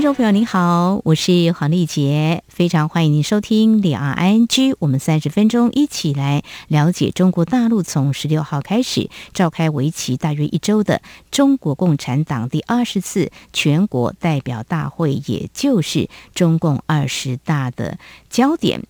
[0.00, 4.74] 听众朋友您好，我是黄丽杰，非常欢迎您收听两岸 ING。
[4.78, 17.98] 我们三十分钟一起来了解中国大陆从十六号开始召开为期大约一周的中国共产党第二十次全国代表大会，也就是中共二十大的
[18.30, 18.82] 焦点。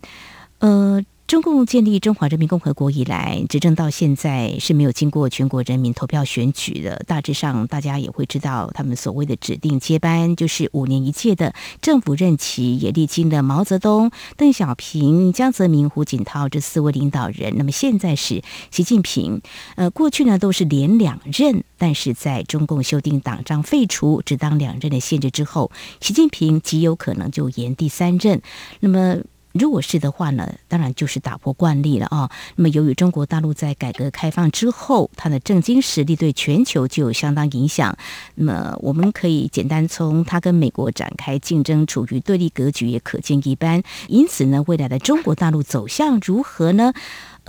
[0.61, 1.03] 呃。
[1.31, 7.05] 中共建立中华人民共和国以来，执政到现在是没有经过全国人民投票选举的。
[7.07, 17.55] 大致上，大家也会知道，他们所谓的指定接班就是五年一届的政府任期，也历经了毛泽东、邓小平、江泽民、胡锦涛这四位领导人。
[17.57, 18.43] 那么现在是
[18.73, 19.41] 习近平。
[19.77, 25.71] 呃，过去呢都是连两任，但是在中共修订党章废除只当两任的限制之后，
[26.01, 28.43] 习近平极有可能就延第三任。
[28.81, 29.19] 那么。
[29.53, 32.31] 如果是的话呢，当然就是打破惯例了啊。
[32.57, 37.97] 那么，由于中国大陆在改革开放之后，它的政经实力对全球就有相当影响。
[38.37, 43.83] 那么，我们可以简单从它跟美国展开竞争，处于对立格局，也可见一斑。
[44.09, 46.93] 因此呢，未来的中国大陆走向如何呢？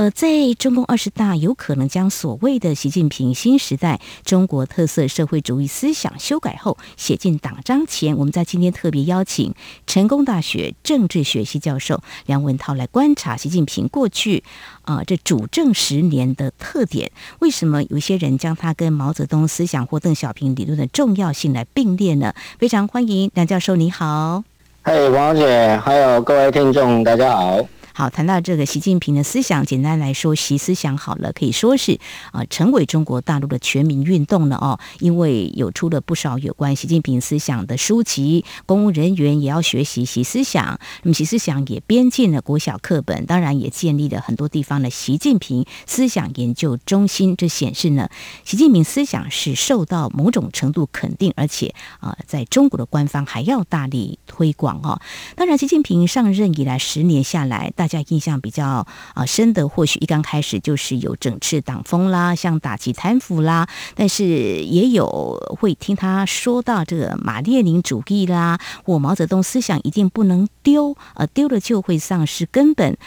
[0.02, 9.54] 呃，在中共二十大有可能将所谓的习近平新时代中国特色社会主义思想修改后写进党章前，我们在今天特别邀请
[9.86, 14.44] 成功大学政治学系教授梁文涛来观察习近平过去
[14.82, 17.12] 啊、这主政十年的特点。
[17.38, 22.34] 为什么有些人将他跟毛泽东思想或邓小平理论的重要性来并列呢？
[22.58, 24.44] 非常欢迎梁教授，你好。
[24.82, 27.64] 嗨，王姐，还有各位听众，大家好。
[28.02, 32.00] 好，谈到这个习近平的思想，简单来说，习思想好了，可以说是
[32.32, 34.80] 啊、成为中国大陆的全民运动了哦。
[34.98, 40.80] 因为有出了不少有关习近平思想的书籍，公务人员也要学习习思想。
[41.04, 47.36] 那么习思想也编进了国小课本，当然也建立了很多地方的习近平思想研究中心。
[47.38, 48.10] 这显示呢，
[48.44, 55.00] 习近平思想是受到某种程度肯定，而且啊、在中国的官方还要大力推广哦。
[55.36, 72.98] 当然，习近平上任以来十年下来，大家印象比较啊深的，或许一刚开始就是有整治党风啦，像打击贪腐啦，但是也有会听他说到这个马列宁主义啦，或毛泽东思想一定不能丢，呃，丢了就会丧失根本。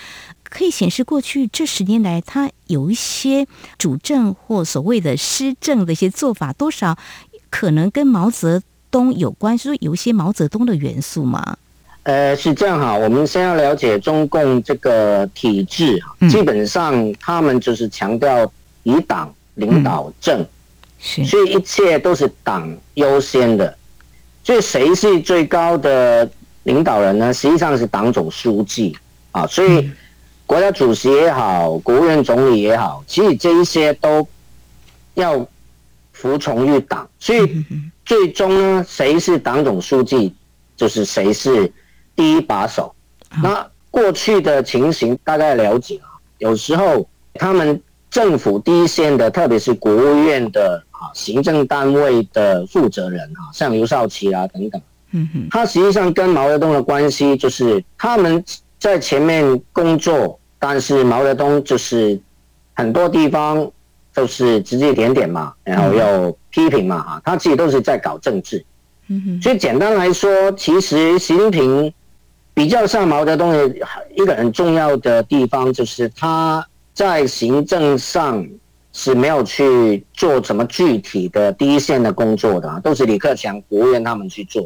[0.42, 6.96] 可以显示过去这十年来，他有一些主政或所谓的施政的一些做法，多少
[7.50, 11.56] 可能跟毛泽东有关，是说有一些毛泽东的元素吗？
[12.04, 15.98] 呃，是这样哈，我们先要了解中共这个体制，
[16.28, 20.46] 基本上他们就是强调以党领导政，
[21.16, 23.74] 嗯、所以一切都是党优先的。
[24.42, 26.30] 所以谁是最高的
[26.64, 27.32] 领导人呢？
[27.32, 28.94] 实际上是党总书记
[29.32, 29.46] 啊。
[29.46, 29.90] 所以
[30.44, 34.28] 国家主席也好，国务院总理也好，其实这一些都
[35.14, 35.38] 要
[36.12, 37.08] 服从于党。
[37.18, 37.64] 所以
[38.04, 40.34] 最终呢，谁是党总书记，
[40.76, 41.72] 就是谁是。
[42.16, 42.94] 第一把手，
[43.42, 46.14] 那过去的情形大概了解啊。
[46.38, 47.80] 有时候他们
[48.10, 54.80] 政府第一线的，特别是国务院的啊行政单位的负责人啊，像刘少奇啊等等，
[55.12, 58.44] 嗯哼，他实际上跟毛泽东的关系就是他们
[58.78, 62.20] 在前面工作，但是毛泽东就是
[62.74, 63.68] 很多地方
[64.12, 68.64] 都是指指点点嘛，然后又批评嘛，啊，他自己都是在搞政治，
[69.08, 71.92] 嗯哼，所以简单来说，其实习近平。
[72.54, 73.68] 比较像毛泽东的
[74.14, 78.46] 一个很重要的地方，就是他在行政上
[78.92, 84.64] 是没有去做什么具体的第一线的工作的，啊都是李克强国务院他们去做。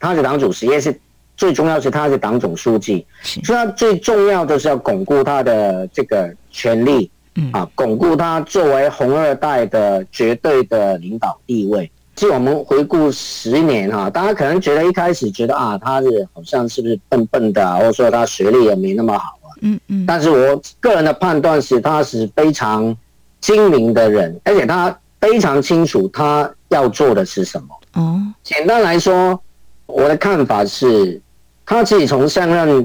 [0.00, 0.98] 他是党主席，也是
[1.36, 3.06] 最重要是他是党总书记，
[3.44, 7.10] 所以他最重要的是要巩固他的这个权力，
[7.52, 11.90] 啊，巩固他作为红二代的绝对的领导地位。
[12.18, 19.54] 其实我们回顾十年哈，大家可能觉得一开始觉得啊，他是好像是不是笨笨的啊，或者说他学历也没那么好啊。
[19.60, 20.04] 嗯嗯。
[20.04, 22.92] 但是我个人的判断是，他是非常
[23.40, 27.68] 精明的人，而且他非常清楚他要做的是什么。
[27.92, 28.20] 哦。
[28.42, 29.40] 简单来说，
[29.86, 31.22] 我的看法是，
[31.64, 32.84] 他自己从上任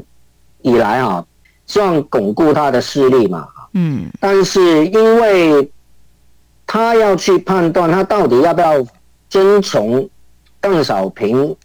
[0.61, 1.25] 以来啊，
[1.65, 3.47] 希望巩固他的势力嘛。
[3.73, 4.05] 嗯。
[4.19, 5.71] 但是因为
[6.67, 8.85] 他要去判断他到底要不要。
[9.33, 10.07] 遵从
[10.61, 11.55] 邓小平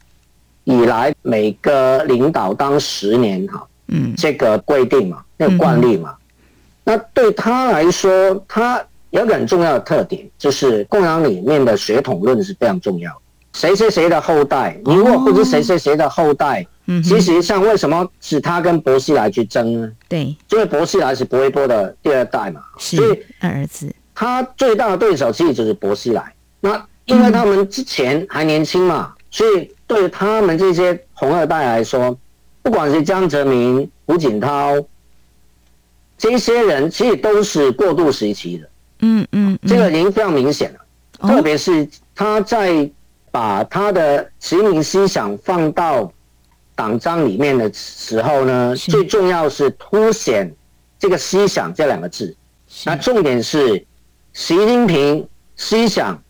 [0.64, 6.16] 以来每个领导当十年哈，嗯，这个规定嘛，那个惯例嘛，
[6.82, 13.20] 那对他来说，他有一个很重要的特点，就是共产党里面的血统论是非常重要的。
[13.52, 14.80] 谁谁谁的后代。
[14.86, 19.92] 你如果不是谁谁谁的后代，嗯，其实像为什么是他跟薄熙来去争呢？
[20.08, 23.94] 对，因为薄熙来是薄一波的第二代嘛，是所以二儿子。
[24.14, 26.32] 他最大的对手其实就是薄熙来。
[26.60, 32.16] 那因为他们之前还年轻嘛，所以对他们这些红二代来说，
[32.62, 34.76] 不管是江泽民、胡锦涛。
[36.16, 38.68] 这些人其实都是过渡时期的，
[39.02, 41.28] 嗯嗯，这个已经非常明显了。
[41.28, 42.90] 特别是他在
[43.30, 46.12] 把他的殖民思想放到
[46.74, 50.52] 党章里面的时候呢，最重要是凸显
[50.98, 52.36] 这个思想这两个字。
[52.84, 53.86] 那重点是
[54.32, 55.24] 习近平
[55.56, 56.20] 思想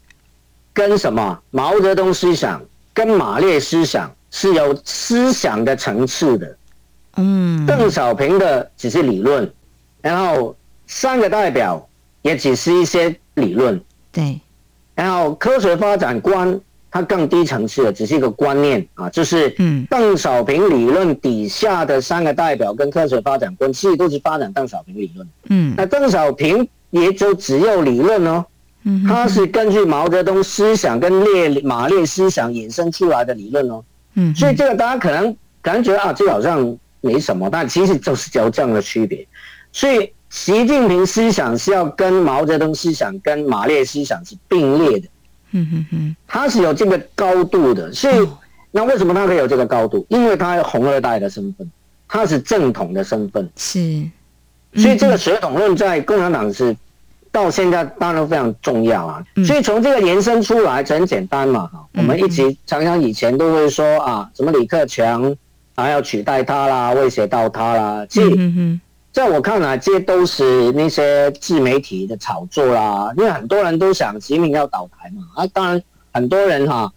[0.79, 1.37] 跟什么？
[1.51, 2.63] 毛泽东思想
[2.95, 6.57] 跟马列思想是有思想的层次的。
[7.17, 9.53] 嗯，邓小平的只是理论。
[10.01, 10.55] 然后
[10.87, 11.85] 三个代表
[12.23, 13.81] 也只是一些理论，
[14.13, 14.41] 对。
[14.95, 16.61] 然后科学发展观
[16.93, 25.29] 它更低层次的，只是一个观念啊，就是嗯，邓小平理论底下的三个代表跟科学发展观，其实都是发展邓小平理论。
[25.49, 28.45] 嗯，那邓小平也就只有理论哦，
[28.89, 33.85] 嗯，他是根据毛泽东思想跟列马列思想衍生出来的理论哦。
[34.15, 39.27] 嗯，所以这个大家可能感觉啊，这好像没什么，但其实就是有这样的区别。
[39.73, 45.09] 所以，习近平思想是要跟毛泽东思想、跟马列思想是并列的。
[45.51, 47.93] 嗯哼哼，他是有这个高度的。
[47.93, 48.29] 所以，
[48.71, 50.07] 那为什么他可以有这个高度？
[50.09, 51.71] 因为他有红二代的身份，
[52.09, 53.49] 他是正统的身份。
[53.55, 54.03] 是，
[54.75, 56.75] 所以这个血统论在共产党是
[57.33, 59.25] 到现在当然非常重要啊。
[59.47, 61.67] 所以从这个延伸出来，就很简单嘛。
[61.67, 65.37] 哈，我们一直常常以前都会说啊，什么李克强
[65.75, 68.07] 啊要取代他啦，威胁到他啦。
[68.09, 68.79] 其实。
[69.11, 73.13] 在我看来，这些都是那些自媒体的炒作啦。
[73.17, 75.83] 因为很多人都想习近平要倒台嘛，啊，当然
[76.13, 76.93] 很多人哈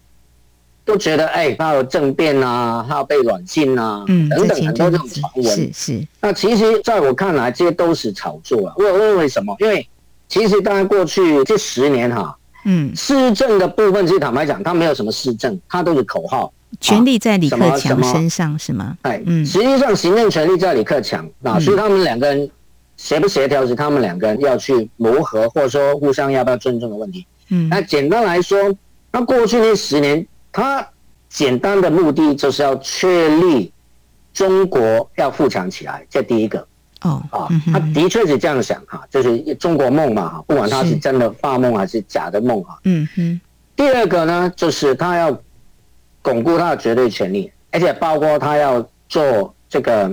[0.84, 5.44] 都觉得，哎，他有政变啊，他要被软禁啊，嗯，等等很多这种传闻。
[5.44, 6.06] 是是。
[6.20, 8.74] 那其实在我看来，这些都是炒作啊。
[8.76, 9.56] 我问为什么？
[9.58, 9.84] 因为
[10.32, 12.34] 其实当然过去这十年哈，
[12.64, 16.50] 嗯，施政的部分，其实坦白讲，他没有什么施政，他都是口号。
[16.80, 18.96] 权力在李克强身上是吗？
[19.02, 22.50] 哎，嗯，实际上行政权力在李克强啊，所以他们两个人
[22.96, 27.26] 协不协调是他们两个人要去磨合，或者说互相要不要尊重的问题。
[27.50, 28.58] 嗯，那简单来说，
[29.10, 30.88] 那过去那十年，他
[31.28, 33.70] 简单的目的就是要确立
[34.32, 36.66] 中国要富强起来，这第一个。
[37.02, 42.78] 哦，啊，他的确是这样想哈，就是中国梦嘛哈，不管他是真的发梦还是假的梦哈。
[42.84, 43.40] 嗯哼。
[43.76, 45.38] 第二个呢，就是他要。
[46.24, 50.08] 巩固他的绝对权力，而且包括他要做这个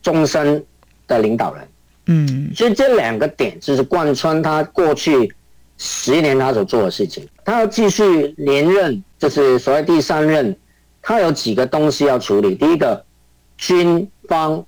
[0.00, 0.64] 终身
[1.06, 1.68] 的领导人，
[2.06, 5.30] 嗯，所以这两个点就是贯穿他过去
[5.76, 7.28] 十年他所做的事情。
[7.44, 10.56] 他要继续连任，就是所谓第三任，
[11.02, 12.54] 他有几个东西要处理。
[12.54, 13.04] 第一个，
[13.58, 14.64] 军方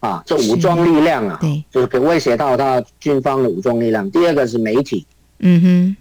[0.00, 4.10] 啊，这武装力量啊，对，就是可威胁到他军方的武装力量。
[4.10, 5.06] 第二个是媒体，
[5.40, 5.96] 嗯哼。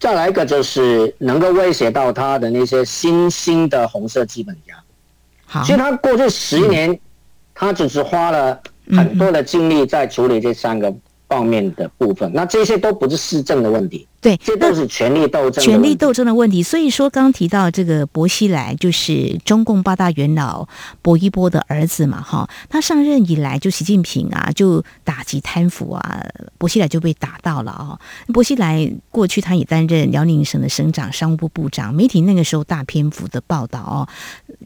[0.00, 4.74] 再来一个就是能够威胁到他的那些新兴的红色资本家，
[5.46, 6.98] 好，其实他过去十年，
[7.54, 10.92] 他只是花了很多的精力在处理这三个
[11.28, 14.08] 方面的部分，那这些都不是市政的问题。
[14.22, 16.62] 对，这都是权力斗争，权力斗争的问题。
[16.62, 20.68] 所以说，刚刚提到这个薄熙来，就是中共八大元老
[21.02, 22.48] 薄一波的儿子嘛，哈。
[22.70, 26.24] 他上任以来，就习近平啊，就打击贪腐啊，
[26.56, 27.98] 薄熙来就被打到了啊。
[28.32, 34.08] 薄熙来过去他也担任辽宁省的省长、商务部部长，媒体那个时候大篇幅的报道哦。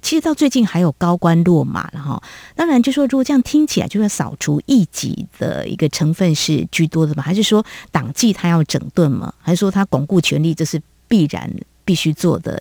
[0.02, 2.22] 其实到最近还有高官落马了哈。
[2.54, 7.22] 当然，就说如果这样听起来，就要扫除异己的一个成分是居多的嘛？
[7.22, 9.32] 还是说党纪他要整顿嘛？
[9.46, 11.48] 还是说他巩固权力，这是必然
[11.84, 12.60] 必须做的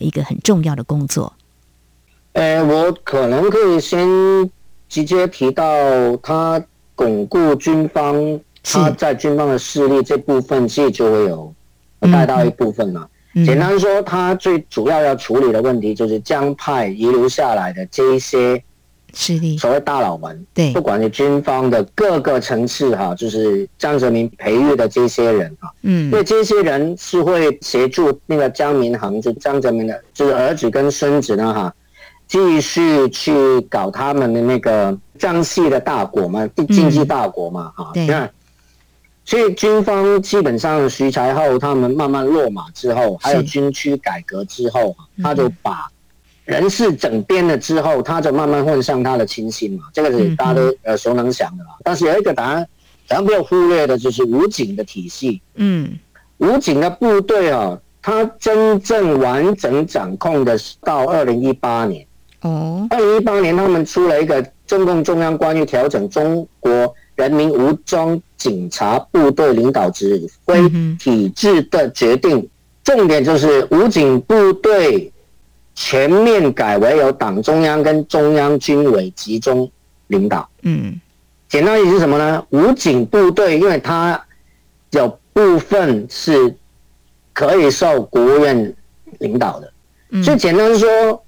[0.00, 1.32] 一个很重要的工作。
[2.32, 4.04] 呃，我可能可以先
[4.88, 5.64] 直接提到
[6.16, 6.60] 他
[6.96, 11.54] 巩固军方，他在军方的势力这部分，其实就会有
[12.00, 13.08] 带到一部分了。
[13.36, 18.60] 嗯、简单说，他最主要要处理的问题，就是江派遗留下来的这一些。
[19.14, 31.74] 是的，所谓大佬们，对，不管是军方的各个层次哈，就是江泽民培育的这些人哈，嗯，因为这些人是会协助那个江民恒，就江泽民的，就是儿子跟孙子呢哈，
[32.26, 38.28] 继续去搞他们的那个江系的大国嘛，经济大国嘛哈，对，
[39.24, 45.88] 所以军方基本上徐才厚他们慢慢落马之后，还有军区改革之后，他就把。
[46.44, 51.70] 人事整编了之后，他就慢慢混上他的亲信嘛，这个是大家都耳熟能详的啦。
[51.82, 52.66] 但是有一个答案，
[53.08, 55.40] 咱不要忽略的，就是武警的体系。
[55.54, 55.98] 嗯，
[56.38, 62.06] 武警的部队啊，他真正完整掌控的是到二零一八年。
[62.42, 72.46] 哦，二零一八年他们出了一个中共中央关于调整中国人民武装警察部队领导指挥体制的决定，
[72.82, 75.10] 重点就是武警部队
[75.74, 79.70] 全面改为由党中央跟中央军委集中
[80.06, 80.48] 领导。
[80.62, 81.00] 嗯，
[81.48, 82.44] 简单意思是什么呢？
[82.50, 84.20] 武警部队因为它
[84.90, 86.54] 有部分是
[87.32, 88.74] 可以受国务院
[89.18, 91.20] 领导的，所以简单说。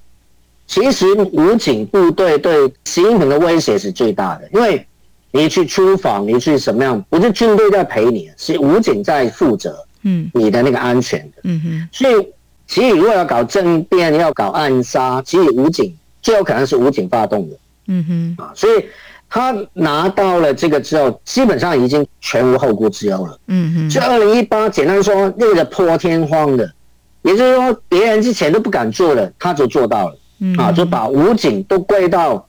[0.68, 4.84] 其实武警部队对习近平的威胁是最大的，因为
[5.30, 11.88] 你去出访，你去什么样，不是军队在陪你，是武警在负责，嗯，你的那个安全的，嗯哼。
[11.92, 12.28] 所以，
[12.66, 17.56] 其实如果要搞政变，要搞暗杀，其实武警最有可能是武警发动的，
[17.88, 18.04] 嗯
[18.38, 18.44] 哼。
[18.44, 18.84] 啊，所以
[19.28, 23.90] 他拿到了这个之后，基本上已经全无后顾之忧了，嗯哼。
[23.90, 26.70] 所以二零一八，简单说，那个破天荒的，
[27.22, 30.16] 也就是说别人之前都不敢做的，他就做到了。
[30.58, 32.46] 啊，就把武警都归到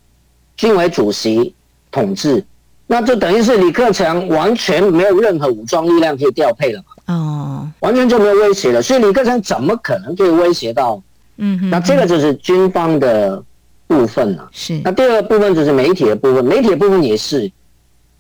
[0.58, 1.56] 军委主席
[1.90, 2.44] 统治，
[2.86, 6.87] 那就等于是李克强完全没有任何武装力量可以调配了嘛？
[7.08, 8.82] 哦，完全就没有威胁了。
[8.82, 11.02] 所以李克强怎么可能可以威胁到？
[11.38, 13.44] 嗯哼，那这个就是军方的
[13.88, 14.50] 部分了。
[14.52, 14.80] 是。
[14.84, 17.52] 那第二个部分就是媒体的部分，媒体的部分也是，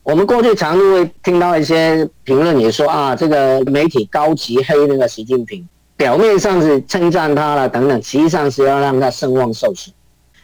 [0.04, 5.68] 我们过去常常会听到一些评论也说啊，这个媒体高级黑那个习近平。
[5.98, 9.92] 表面上是称赞他了等等，实际上是要让他声望受损。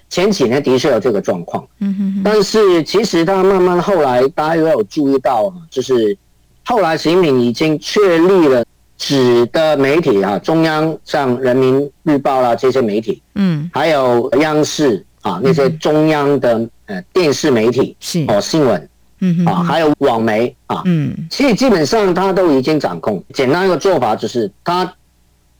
[0.09, 6.17] 前几年的确有这个状况，嗯哼，但是其实他慢慢后来大家也有注意到，就是
[6.65, 8.63] 后来习近平已经确立了
[8.97, 18.89] 纸的媒体啊，中央像人民日报啦这些媒体，嗯，还有央视啊那些中央的呃电视媒体是哦新闻，
[19.19, 23.23] 嗯啊还有网媒啊，嗯，其实基本上他都已经掌控。
[23.33, 24.93] 简单一个做法就是他。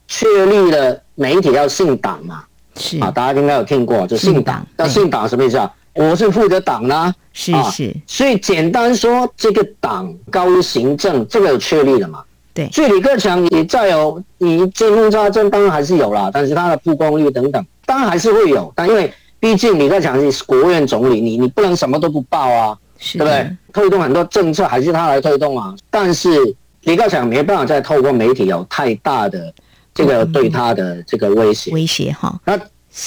[0.05, 2.43] 确立了媒体要姓党嘛？
[2.75, 4.63] 是啊，大家应该有听过，就姓党。
[4.75, 5.71] 那姓党什么意思啊？
[5.93, 7.95] 我是负责党呢，是是。
[8.07, 12.23] 所以简单说，这个党高于行政，这个有确立了嘛？
[12.53, 12.69] 对。
[12.71, 18.71] 所以李克强也再有你见缝插针，当然还是有啦，但是他的曝光率等等，当然还是会有。
[18.75, 22.77] 但因为毕竟李克强是国务院总理，你你不能什么都不报啊，
[23.13, 23.57] 对不对？
[23.71, 25.75] 推动很多政策还是他来推动啊。
[25.89, 26.29] 但是
[26.81, 29.53] 李克强没办法再透过媒体有太大的。
[29.95, 32.35] 这个对他的这个威胁，威胁哈。
[32.43, 32.59] 那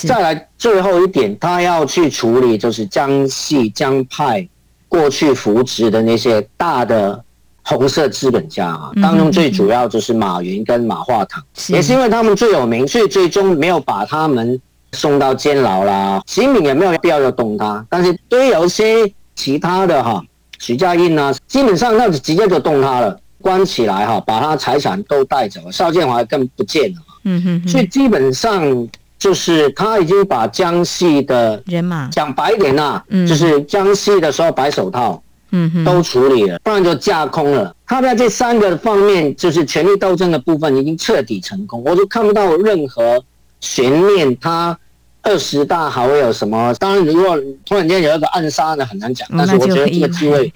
[0.06, 4.46] 再来最后一点，他要去处理就是江系江派
[4.88, 7.22] 过去扶植的那些大的
[7.62, 14.60] 红色资本家啊，当中最主要就是马云跟马化腾，也是因为他们最有名，所以最终没有把他们
[14.92, 16.20] 送到监牢啦。
[16.26, 20.22] 习近平也没有必要要动他，但是对于有一些其他的哈，
[20.58, 23.18] 许家印啊，基本上那就直接就动他了。
[23.38, 26.96] 关起来哈，把他财产都带走了，邵建华更不见了。
[27.22, 37.74] 嗯哼，所以基本上就是他已经把江西的人马讲白一点呐，就是江西的所有白手套，嗯哼，都处理了，不然就架空了。
[37.86, 43.22] 他在这三个方面，就是权力斗争的部分已经彻底成功，我就看不到任何
[43.60, 44.36] 悬念。
[44.38, 44.78] 他
[45.22, 46.74] 二十大还会有什么？
[46.78, 49.26] 当然，如果突然间有一个暗杀呢，很难讲。
[49.36, 50.52] 但是我觉得这个机会。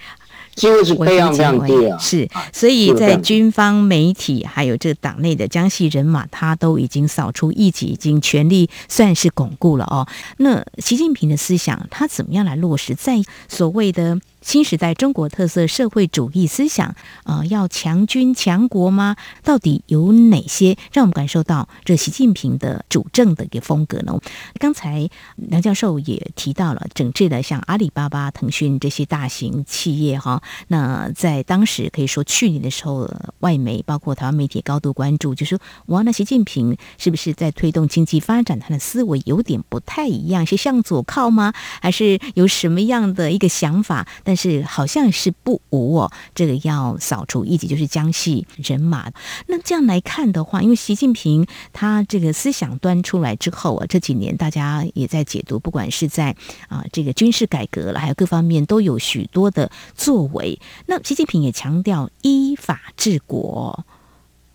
[0.61, 1.97] 机会是非常非常低啊！
[1.99, 10.07] 是，所以在军方、媒体还有这个党内的江西人马，他都已经扫除异己，已经全力算是巩固了哦。
[10.37, 14.21] 那习近平的思想，他怎么样来落实在所谓的？
[14.41, 16.95] 新时代中国特色社会主义思想，
[17.25, 19.17] 呃，要强军强国吗？
[19.43, 24.19] 到底有哪些让我们感受到这习近平的主政的一个风格呢？
[24.59, 30.43] 刚才梁教授也提到了整治的像阿里巴巴、腾讯这些大型企业哈。
[30.69, 38.59] 那在当时可以说去年的时候，外媒包括台湾媒体高度关注，就说哇，那习近平是不是在推动经济发展？
[38.59, 41.53] 他的思维有点不太一样，是向左靠吗？
[41.83, 44.09] 还是有什么样的一个想法？
[44.25, 49.13] 但是好像是不无哦，这个要扫除异己，就是江西人马。
[49.49, 56.35] 那这样来看的话，因为习近平他这个思想端出来之后啊，这几年大家也在解读，不管是在
[56.69, 60.59] 啊这个军事改革了，还有各方面都有许多的作为。
[60.87, 63.85] 那习近平也强调依法治国。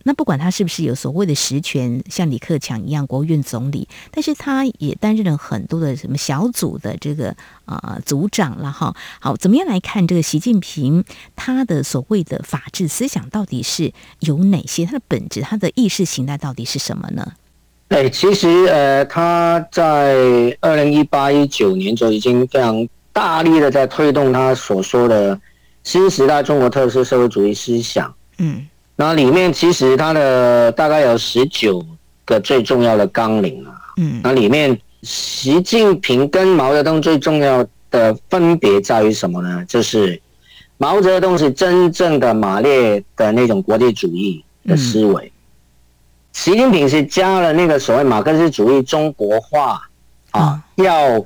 [0.08, 7.36] 那不管他是不是有所谓的实权，像李克强一样国务院总理，但是他也担任了很多的什么小组的这个
[7.66, 8.96] 啊、呃、组长了哈。
[9.20, 11.04] 好，怎么样来看这个习近平
[11.36, 14.86] 他的所谓的法治思想到底是有哪些？
[14.86, 17.34] 他的本质，他的意识形态到底是什么呢？
[17.88, 25.42] 对，其实呃，他在二零一八一九年就已经非常大力的在推动他所说的
[25.84, 28.14] 新时代中国特色社会主义思想。
[28.38, 28.68] 嗯。
[28.98, 31.86] 那里面其实它的大概有十九
[32.24, 33.76] 个最重要的纲领啊。
[33.98, 39.66] 嗯，那里面习近平跟毛泽东最重要的分别在于什么呢？
[39.68, 40.22] 就是
[40.78, 45.32] 毛泽东是真正的马列的那种国际主义的思维，嗯、
[46.32, 49.82] 习近平是加了那个所谓马克思主义中国化
[50.32, 51.26] 啊，要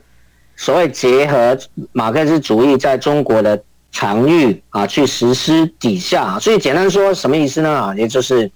[0.55, 1.57] 所谓结合
[1.91, 3.63] 马克思主义在中国的。
[3.91, 7.69] 场域啊，去实施底下，所以简单说什么意思呢？
[7.69, 8.49] 啊，也就是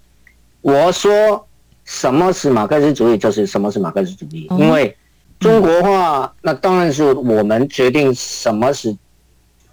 [0.62, 1.48] 我说
[1.84, 4.48] 什么是马克思主义，就是什么是马克思主义。
[4.52, 4.96] 因为
[5.40, 8.96] 中国化，那当然是我们决定什么是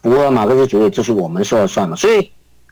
[0.02, 1.94] 符合马克思主义，就是我们说了算嘛。
[1.94, 2.30] 所以，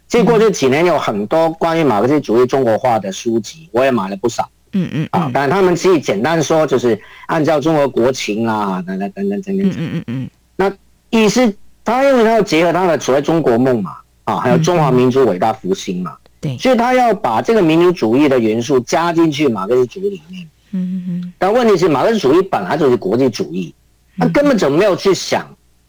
[0.08, 4.48] 这过去几年有很多关于马克思主义中国化的书籍，我也买了不少。
[4.72, 9.68] 嗯嗯啊，但他们其实简单说，就是按照中国国情啊，等等等等等等。
[9.68, 10.72] 嗯嗯嗯，那
[11.10, 11.54] 意思。
[11.88, 20.46] 他因为他要结合他的所谓中国梦嘛，啊，还有中华民族伟大复兴嘛，对，所以他要把这个民族主义的元素加进去马克思主义里面。
[20.72, 21.32] 嗯嗯。
[21.38, 23.74] 但问题是，马克思主义本来就是国际主义，
[24.18, 25.48] 他根本就没有去想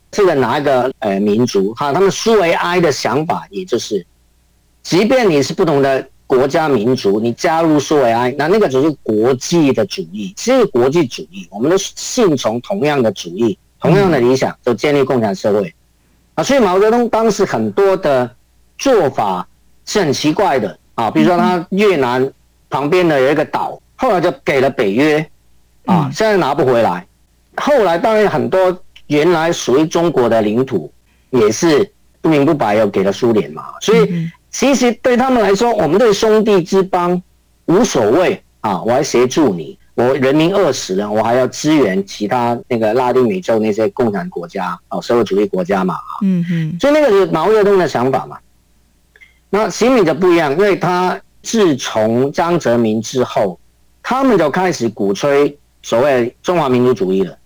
[0.09, 4.05] 这个哪一个呃民族哈，他们苏维埃的想法，也就是，
[4.81, 15.73] 即便你是不同的国家民族，你加入苏维埃，那那个只是国际的主义，其实国际主义，我们都信从同样的主义，同样的理想，就建立共产社会。
[16.43, 18.29] 所以毛泽东当时很多的
[18.77, 19.47] 做法
[19.85, 22.31] 是很奇怪的啊，比如说他越南
[22.69, 25.25] 旁边的有一个岛，后来就给了北约，
[25.85, 27.05] 啊，现在拿不回来。
[27.55, 28.77] 后来当然很多
[29.07, 30.91] 原来属于中国的领土
[31.31, 31.91] 也是
[32.21, 33.63] 不明不白又给了苏联嘛。
[33.81, 37.21] 所以其实对他们来说，我们对兄弟之邦
[37.65, 39.78] 无所谓啊，我还协助你。
[39.99, 48.37] 我人民饿死了，我还要支援其他那个拉丁美洲那些共产国家哦，社会主义国家嘛，嗯嗯，所以那个是毛泽东的想法嘛。
[49.49, 53.59] 那习近平就不一样，因为他自从江泽民之后，
[54.01, 57.37] 他们就开始鼓吹所谓中华民族主义了，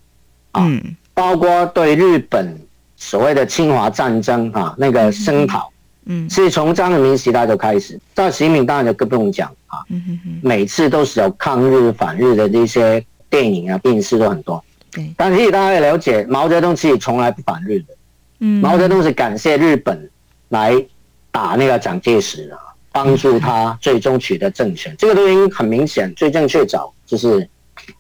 [0.52, 0.70] 啊，
[1.16, 2.56] 包括对日本
[2.96, 5.73] 所谓的侵华战争啊那个声讨。
[6.06, 9.80] 嗯，是从江泽民时代就开始，到习近平当然就更不用讲啊。
[9.90, 14.62] 嗯哼哼，每次都是有抗日反日的这些电影啊、电视都很多。
[14.92, 17.86] 对，但是大家也了解，毛泽东其实从来不反日的。
[18.40, 20.10] 嗯，毛泽东是感谢日本
[20.50, 20.76] 来
[21.32, 22.58] 打那个蒋介石的，
[22.92, 24.94] 帮助他最终取得政权。
[24.98, 27.48] 这个都已经很明显，最正确找就是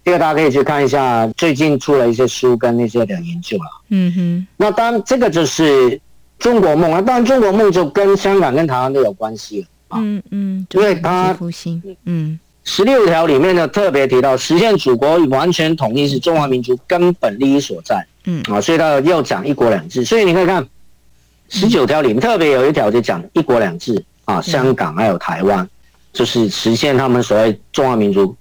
[0.04, 3.64] 这个，大家可以去看一下最近出了一些书跟那些的研究了。
[3.90, 6.02] 嗯哼，那当然这个就是。
[6.40, 10.00] 中国梦啊，当然中国梦就跟香港跟台湾都有关系了啊。
[10.02, 18.06] 嗯嗯，因为它复兴，嗯，十六条里面呢特别提到，实现祖国完全统一是中华民族根本利益所在。
[18.26, 20.04] 嗯啊，所以他又讲一国两制。
[20.04, 20.66] 所以你可以看
[21.48, 25.68] 十九条里面特别有一条就讲一国两制啊，香港还有台湾
[26.12, 28.36] 就是实现他们所谓中华民族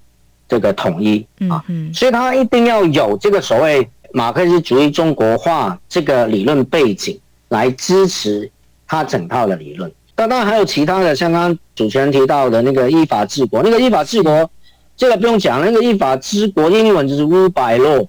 [0.48, 1.62] 这个统一啊。
[1.68, 7.16] 嗯，所以他一定要有这个所谓马克思主义中国化这个理论背景。
[7.52, 8.50] 来支持
[8.86, 14.50] 他整套的理论，当然还有其他的，像刚刚主持人提到的那个依法治国，那个依法治国，
[14.96, 18.08] 这个不用讲，那个依法治国英文就是 rule by law，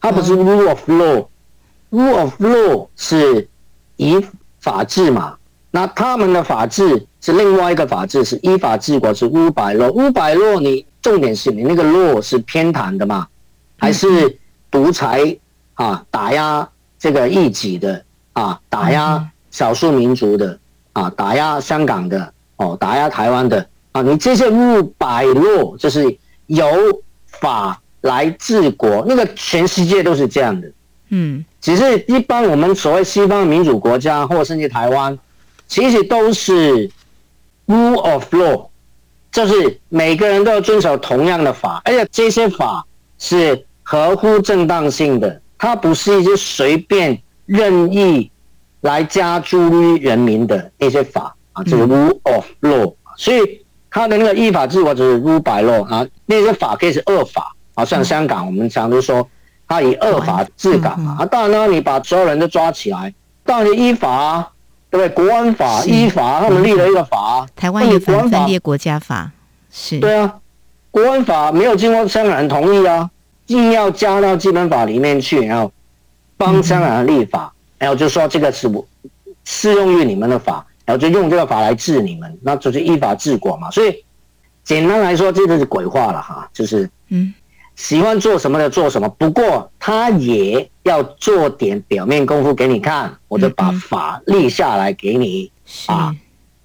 [0.00, 3.48] 它不是 rule of law，rule of law 是
[3.96, 4.24] 以
[4.60, 5.36] 法治嘛，
[5.72, 13.26] 那他们的法治是另外一个法治，是依法治国是 rule by law，rule by law 你重点是你那个 law 是偏袒的嘛，
[13.76, 14.38] 还是
[14.70, 15.36] 独裁
[15.74, 16.68] 啊，打压
[17.00, 18.04] 这个异己的？
[18.32, 20.58] 啊，打压少数民族的
[20.92, 26.16] 啊，打压香港的哦，打压台湾的啊，你这些 rule by law 就是
[26.46, 26.64] 由
[27.26, 30.70] 法来治国，那个全世界都是这样的。
[31.08, 35.18] 嗯，只是一般我们所谓西方民主国家，或甚至台湾，
[35.66, 36.88] 其实都是
[37.66, 38.68] rule of law，
[39.32, 42.86] 就是每个人都要遵守同样的法，而且这些法
[43.18, 47.20] 是合乎正当性的，它不是一些随便。
[47.50, 48.30] 任意
[48.82, 53.60] 来加诸于人民的那些法啊，这个 rule of law，所以
[53.90, 59.26] 他的那个依法治国就是 rule by law 啊，那些法可以是恶法啊，像香港我们常都说
[59.66, 63.12] 他以恶法治港啊，当然呢，你把所有人都抓起来，
[63.44, 64.52] 当然依法，
[64.88, 65.26] 对不对？
[65.26, 69.28] 国安法依法，他们立了一个法，台湾也反分裂国家法，
[69.72, 70.36] 是，对啊，
[70.92, 73.10] 国安法没有经过香港人同意啊，
[73.48, 75.72] 硬要加到基本法里面去，然后。
[76.40, 78.82] 帮香港人立法，然后就说这个是我
[79.44, 83.70] 适用于你们的法，然后就用这个法来治你们，那就是依法治国嘛。
[83.70, 84.02] 所以
[84.64, 87.34] 简单来说，这就是鬼话了哈，就是嗯，
[87.76, 89.06] 喜欢做什么的做什么。
[89.10, 95.52] 不过他也要做点表面功夫给你看，我就把法立下来给你
[95.88, 96.16] 啊，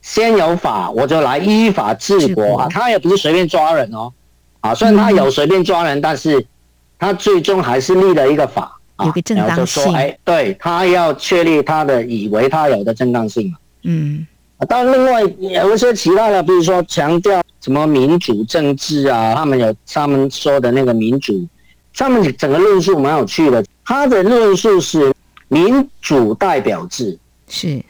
[0.02, 2.70] 先有法，我就来依法治国啊。
[2.70, 4.14] 他也不是随便抓人哦，
[4.62, 6.48] 啊，虽然他有随便抓人，嗯、但是
[6.98, 9.94] 他最终还是立了一个法啊，有个正当性。
[9.94, 13.58] 哎，对他要确立他的以为他有的正当性嘛。
[13.84, 14.26] 嗯，
[14.70, 21.46] 但另外有一些其他的，比如说强调什么民主政治啊，他们有他们说的那个民主，
[21.96, 23.64] 他们整个论述蛮有趣的。
[23.84, 25.14] 他的论述是
[25.48, 27.84] 民主代表制，是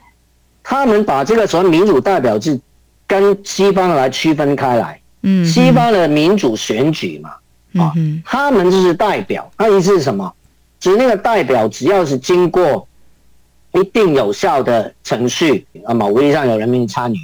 [0.63, 2.59] 他们把这个所谓民主代表制
[3.07, 4.99] 跟西方来区分开来。
[5.21, 7.29] 嗯，西方的民主选举嘛，
[7.81, 7.93] 啊，
[8.25, 10.31] 他们就是代表，那意思是什么？
[10.85, 12.87] 指那个代表只要是经过。
[13.77, 17.17] 一定有效的程序，啊，某意义上有人民参与，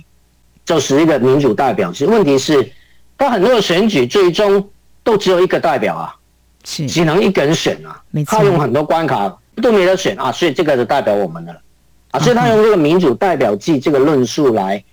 [0.65, 2.05] 就是一个民主代表制。
[2.05, 2.69] 问题是，
[3.17, 4.69] 他很多的选举最终
[5.01, 6.13] 都只有一个代表啊，
[6.65, 11.61] 是只能一个人选啊，他用很多关卡都没得选啊，所以这个就代表我们的了
[12.11, 14.83] 啊，所以他用这个民主代表制这个论述来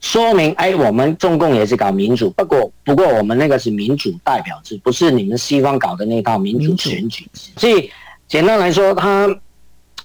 [0.00, 7.50] 说明，哎，我们中共也是搞民主，不过不过我们那个是民主代表制，不是你们西方搞的那套民主选举制。
[7.56, 7.90] 所以
[8.28, 9.28] 简单来说，他。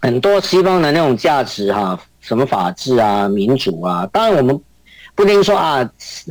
[0.02, 4.60] 很多西方的那种价值哈，什么法治啊、民主啊，当然我们
[5.16, 5.90] 不一定说啊，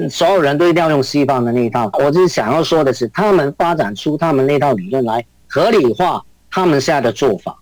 [0.09, 1.91] 所有人都一定要用西方的那一套。
[1.95, 6.23] 我只是想要说的是，他们发展出他们那套理论来合理化
[6.53, 7.57] 他们现在的做法，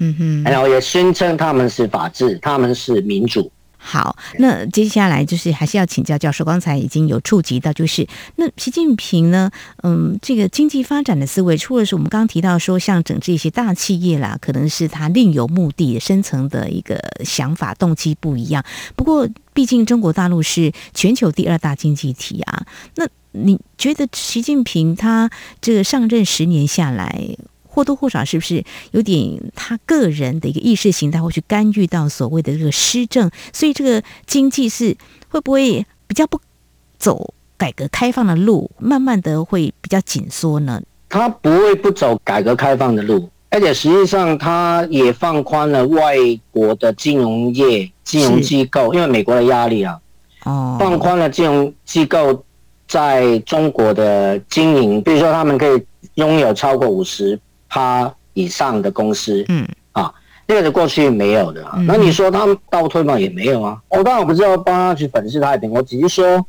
[0.00, 3.50] 嗯哼，然后也宣称他们是法治，他们是民主。
[3.80, 9.50] 好，那接下来就是还是要请教教授，刚才已经有触及到，就是那习近平呢，
[9.82, 18.64] 嗯，这个经济发展的思维，除了是我们刚刚提到说像整治一些大企业啦，可能是他另有目的、深层的一个想法、动机不一样。
[18.96, 27.36] 不过，毕竟中国大陆是全球第二大经济体啊，那你觉得习近平他这个上任十年下来，
[27.70, 34.96] 或多或少是不是有点他个人的一个意识形态会去干预到所谓的这个施政，所以这个经济是
[35.28, 36.40] 会不会比较不
[36.98, 40.80] 走改革开放的路，慢慢的会比较紧缩呢？
[41.08, 46.16] 他不会不走改革开放的路，而且实际上他也放宽了外
[46.50, 50.00] 国的金融业、金融机构，因为美国的压力啊，
[50.44, 52.44] 哦，放宽了金融机构
[52.88, 55.82] 在中国的经营，比如说他们可以
[56.14, 57.38] 拥有超过五十。
[57.68, 60.12] 趴以上的公司，嗯啊，
[60.46, 61.78] 那个是过去没有的啊。
[61.86, 63.18] 那你说他们倒退吗？
[63.18, 63.80] 也没有啊。
[63.88, 66.44] 我当然不知道帮他去粉饰太平，我只是说，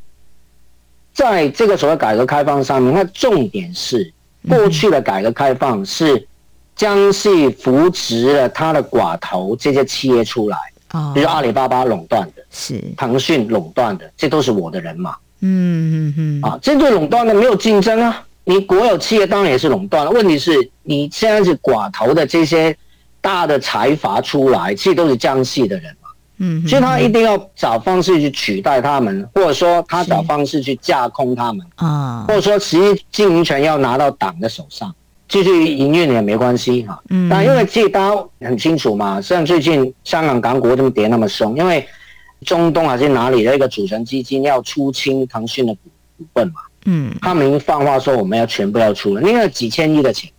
[1.12, 4.12] 在这个所谓改革开放上面，那重点是
[4.48, 6.26] 过去的改革开放是
[6.76, 10.56] 江西扶植了他的寡头这些企业出来，
[10.88, 15.16] 啊，比如阿里巴巴垄断的，是腾讯垄断的，这都是我的人嘛。
[15.42, 18.24] 嗯嗯嗯，啊，这对垄断的没有竞争啊。
[18.50, 20.50] 你国有企业当然也是垄断了，问题是
[20.82, 22.76] 你现在是寡头的这些
[23.20, 26.08] 大的财阀出来，其实都是江西的人嘛，
[26.38, 34.92] 嗯，所以他一定要找方式去取代他们，或者说他找方式去架空他们啊，或者说实际经营权要拿到党的手上，
[35.28, 41.86] 继续营运也没关系哈，嗯，但因为其实大家很清楚嘛，像最近香港港股这么跌那么凶，因为
[42.44, 45.80] 中东还是哪里的一个主权基金要出清腾讯的股
[46.18, 46.54] 股份嘛。
[46.86, 50.30] 嗯，他们放话说我们要全部要出了，那个几千亿的钱，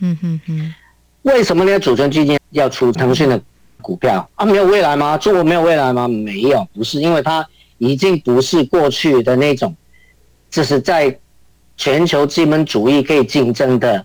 [0.00, 0.74] 嗯哼哼，
[1.22, 3.40] 为什么那个主权基金要出腾讯的
[3.80, 4.44] 股票啊？
[4.44, 5.16] 没有未来吗？
[5.16, 6.06] 中国没有未来吗？
[6.06, 7.46] 没有，不是，因为它
[7.78, 9.74] 已经不是过去的那种，
[10.50, 11.18] 就是在
[11.78, 14.04] 全球资本主义可以竞争的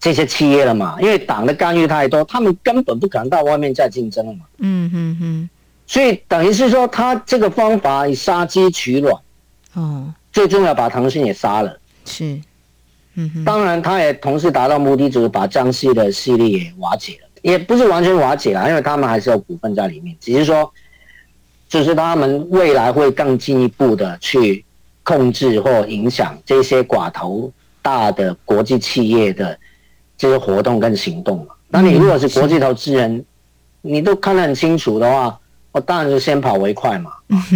[0.00, 0.96] 这些企业了嘛？
[1.00, 4.40] 因为党的干预太多，他们根本不可能到外面再竞争了嘛。
[4.58, 5.50] 嗯哼哼，
[5.86, 9.14] 所以等于是说，他这个方法以杀鸡取卵，
[9.74, 10.12] 哦。
[10.32, 12.40] 最重要，把腾讯也杀了，是，
[13.14, 20.70] 嗯哼，当然，他也同时达到目的，就是把江西的势力也瓦解了，也不是完全瓦解了，因为他们还是有股份在里面，只是说，
[21.68, 24.64] 就是他们未来会更进一步的去
[25.02, 29.58] 控制或影响这些寡头大的国际企业的
[30.16, 31.54] 这些活动跟行动嘛。
[31.68, 33.24] 那你如果是国际投资人，
[33.80, 35.38] 你都看得很清楚的话。
[35.72, 37.10] 我当然是先跑为快嘛，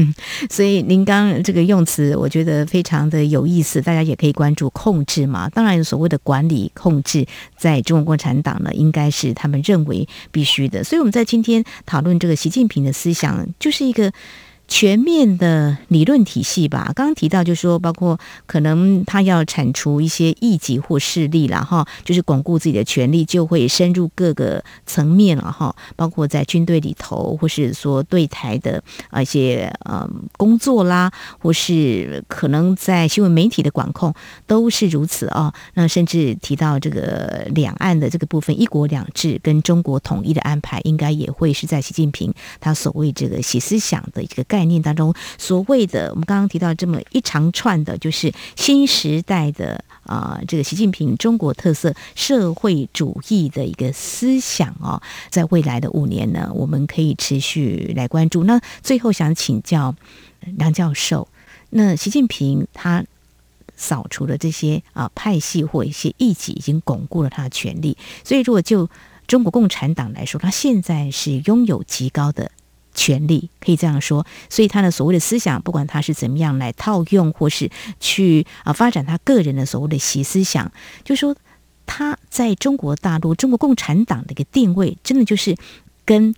[0.51, 5.49] 所以您刚这个用词，我觉得非常的有意思，大家也可以关注控制嘛。
[5.49, 10.85] 当然，所谓的管理控制，在中国共产党呢，应该是他们认为必须的。
[10.85, 14.13] 所以我们在今天讨论这个习近平的思想，就是一个。
[14.73, 30.09] 全面的理论体系吧，刚刚提到就是说，包括可能他要铲除一些异己或势力了哈，就是巩固自己的权力，就会深入各个层面了哈，包括在军队里头，或是说对台的啊一些呃
[30.39, 34.15] 工作啦，或是可能在新闻媒体的管控
[34.47, 35.53] 都是如此啊。
[35.75, 58.45] 那甚至提到这个两岸的这个部分，一国两制跟中国统一的安排，应该也会是在习近平他所谓这个习思想的一个概概念当中，所谓的我们刚刚提到这么一长串的，就是新时代的啊、这个习近平中国特色社会主义的一个思想哦，在未来的五年呢，我们可以持续来关注。
[58.45, 59.95] 那最后想请教
[60.57, 61.27] 梁教授，
[61.71, 63.05] 那习近平他
[63.77, 68.89] 扫除了这些啊派系或一些异己，已经巩固了他的权力，所以如果就
[69.27, 72.51] 中国共产党来说，他现在是拥有极高的
[72.95, 74.27] 权力，可以这样说。
[74.49, 80.71] 所以他的所谓的思想，不管他是怎么样来套用，或是去啊发展他个人的所谓的习思想，
[81.05, 81.35] 就说
[81.87, 85.57] 他在中国大陆中国共产党的一个定位，真的就是
[86.05, 86.35] 跟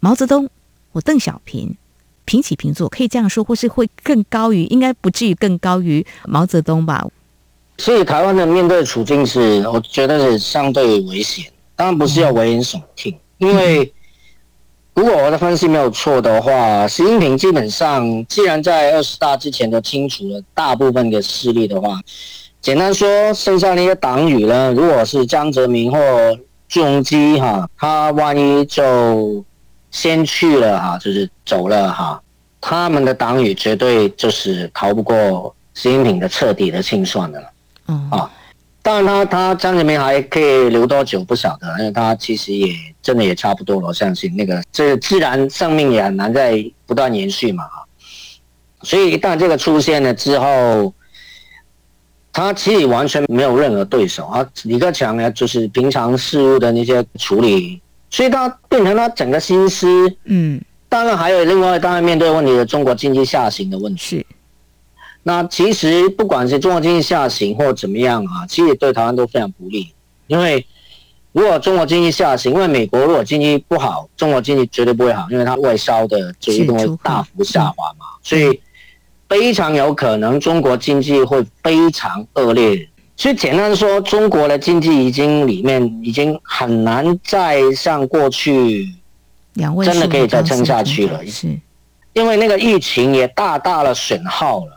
[0.00, 0.48] 毛泽东
[0.92, 1.76] 或邓小平
[2.24, 7.06] 平起平坐，可以这样说，或是会更高于，应该不至于更高于毛泽东吧？
[7.78, 11.44] 所以台湾的面对处境是，我觉得是相对危险。
[11.74, 13.92] 当然不是要危言耸听，因为
[14.96, 22.00] 如果我的分析没有错的话，习近平基本上既然在二十大之前都清除了大部分的势力的话，
[22.62, 25.98] 简单说，剩下那些党羽呢，如果是江泽民或
[26.66, 29.44] 朱镕基哈，他万一就
[29.90, 32.18] 先去了哈，就是走了哈，
[32.58, 37.46] 他们的党羽绝对就是逃不过习近平的彻底的清算的了，
[37.88, 38.30] 嗯啊。
[38.86, 42.72] 当然他，他他江泽民还可以留多久不晓得，因为他其实也
[43.02, 43.88] 真的也差不多了。
[43.88, 47.64] 我相信那个这自然生命也很难再不断延续嘛，
[48.82, 50.94] 所以一旦这个出现了之后，
[52.32, 54.46] 他其实完全没有任何对手啊。
[54.62, 59.88] 李克强呢，就是平常事务的那些处理，所以他变成他整个心思。
[60.26, 64.24] 嗯，当然还有另外，当然面对问题的中国经济下行的问题。
[65.28, 69.92] 那其实不管是中国经济下行或怎么样啊，其实对台湾都非常不利。
[70.28, 70.64] 因为
[71.32, 78.60] 如果中国经济下行，因为美国如果经济不好，中国经济绝对不会好，因为它外销的这一定会大幅下滑嘛，所以
[79.28, 82.88] 非常有可能中国经济会非常恶劣。
[83.16, 88.86] 所以简单说，中国的经济已经里面已经很难再像过去
[89.84, 91.48] 真的可以再撑下去了，是
[92.12, 94.75] 因为那个疫情也大大的损耗了。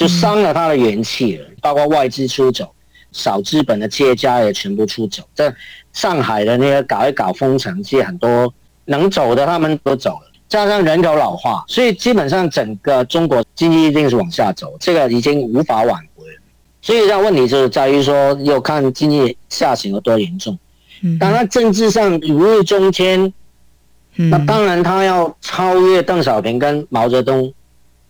[0.00, 2.72] 就伤了他的元气了，包括外资出走，
[3.12, 5.22] 少资本的企业家也全部出走。
[5.34, 5.54] 在
[5.92, 8.50] 上海的那个搞一搞封城，其实很多
[8.86, 16.40] 能走的他们都走了，加上人口老化，所以基本上整个中国经济一定是往下走，这个已经无法挽回了。
[16.80, 20.58] 所以，这问题就是在于说，要看经济下行有多严重。
[21.18, 23.30] 当然，政治上如日中天，
[24.16, 27.52] 那当然他要超越邓小平跟毛泽东，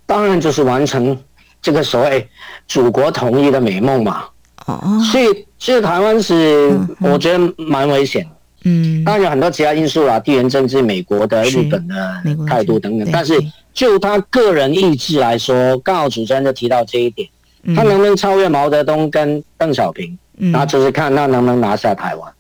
[0.07, 1.19] 当然就是完成。
[1.63, 2.27] 这个所谓
[2.67, 4.25] 祖国统一的美梦嘛，
[4.67, 6.71] 哦，所以所以台湾是
[7.01, 8.31] 我觉得蛮危险的，
[8.65, 13.35] 嗯，当然有很多其他因素啦，地缘政治、美国的、日本的态度等等，但是
[13.75, 17.29] 就他个人意志来说，刚好主持人就提到这一点，
[17.77, 22.33] 他能不能超越毛泽东跟邓小平，那就是看他能不能拿下台湾，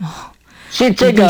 [0.00, 0.08] 哦，
[0.68, 1.26] 所以这个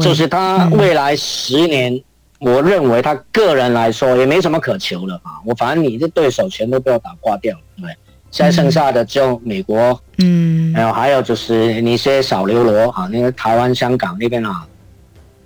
[0.00, 2.00] 就是他未来十年。
[2.38, 5.40] 我认为他个人来说也没什么可求了啊！
[5.44, 7.96] 我反正你的对手全都被我打挂掉了，对不对？
[8.30, 14.66] 现在剩下的只有美国，嗯，还有还有就是那些小流罗啊，那个台湾、香港那边啊，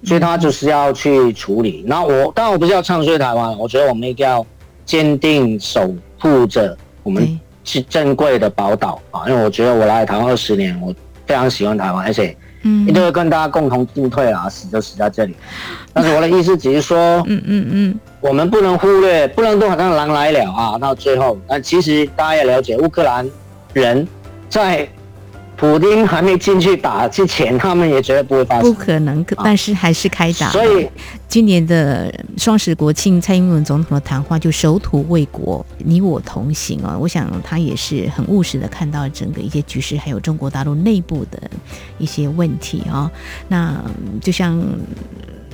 [0.03, 1.85] 所以他就是要去处理。
[1.87, 4.45] 那我当然我不是要唱衰台湾，我觉得我们一定要
[4.85, 9.29] 坚定守护着我们是珍贵的宝岛啊！
[9.29, 10.93] 因为我觉得我来台湾二十年，我
[11.25, 12.37] 非常喜欢台湾，而且。
[12.63, 15.35] 嗯，一定会跟大家共同进退啊，死就死在这里。
[15.93, 23.29] 但是我的意思只是说，嗯嗯嗯，我们不能忽略，不能都好像狼来了啊，到最后，但其实大家也了解，乌克兰
[23.73, 24.07] 人
[24.49, 24.89] 在。
[25.61, 28.65] 普丁还没进去打之前，他们也绝对不会发生。
[28.65, 30.49] 不可能，但是还是开打。
[30.49, 30.89] 所以
[31.29, 36.97] 今年的双十国庆，蔡英文总统的谈话就守土卫国，你我同行啊！
[36.99, 41.39] 我想他也是很务实的，看到整个一些局势，还有中国大陆内部的
[41.99, 43.13] 一些问题啊。
[43.47, 43.79] 那
[44.23, 44.59] 就像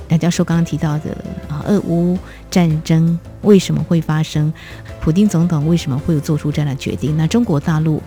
[0.06, 1.10] 梁教授刚刚提到的
[1.48, 2.16] 啊，俄乌
[2.48, 4.52] 战争为什么会发生？
[5.00, 7.16] 普丁总统为什么会有做出这样的决定？
[7.16, 8.00] 那中国大陆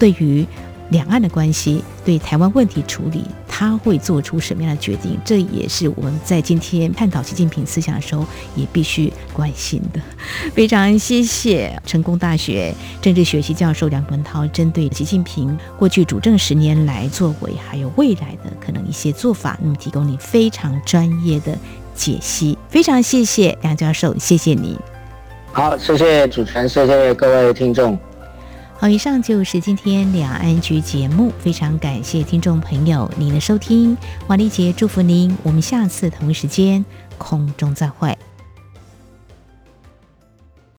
[0.00, 0.44] 对于
[0.90, 5.18] 两岸的关系，对台湾问题处理，他会做出什么样的决定？
[5.24, 8.24] 这也是我们在今天探讨习近平思想的时候，
[8.56, 10.00] 也必须关心的。
[10.54, 21.56] 非常谢谢成功大学政治学系教授梁文涛，针对习近平过去主政十年来作为，还有未来的可能一些做法，那么提供你非常专业的
[21.94, 22.56] 解析。
[22.70, 24.78] 非常谢谢梁教授，谢谢你。
[25.52, 27.98] 好，谢谢主持人，谢谢各位听众。
[28.80, 36.84] 好，以上就是今天两岸局节目，非常感谢听众朋友您的收听，瓦丽杰祝福您，我们下次同一时间
[37.18, 38.16] 空中再会。